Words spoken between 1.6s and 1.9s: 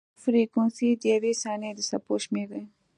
د